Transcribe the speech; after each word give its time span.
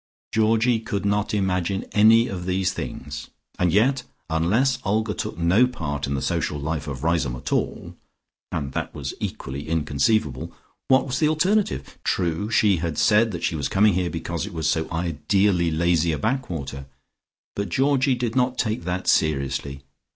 Georgie 0.33 0.79
could 0.79 1.05
not 1.05 1.31
imagine 1.31 1.85
any 1.91 2.27
of 2.27 2.47
these 2.47 2.73
things, 2.73 3.29
and 3.59 3.71
yet, 3.71 4.01
unless 4.31 4.79
Olga 4.83 5.13
took 5.13 5.37
no 5.37 5.67
part 5.67 6.07
in 6.07 6.15
the 6.15 6.23
social 6.23 6.57
life 6.59 6.87
of 6.87 7.03
Riseholme 7.03 7.35
at 7.35 7.51
all 7.53 7.95
(and 8.51 8.71
that 8.73 8.95
was 8.95 9.13
equally 9.19 9.69
inconceivable) 9.69 10.51
what 10.87 11.05
was 11.05 11.19
the 11.19 11.27
alternative? 11.29 11.99
True, 12.03 12.49
she 12.49 12.77
had 12.77 12.97
said 12.97 13.29
that 13.29 13.43
she 13.43 13.55
was 13.55 13.69
coming 13.69 13.93
here 13.93 14.09
because 14.09 14.47
it 14.47 14.53
was 14.53 14.67
so 14.67 14.87
ideally 14.91 15.69
lazy 15.69 16.11
a 16.11 16.17
backwater, 16.17 16.87
but 17.55 17.69
Georgie 17.69 18.15
did 18.15 18.35
not 18.35 18.57
take 18.57 18.85
that 18.85 19.05
seriously. 19.07 19.83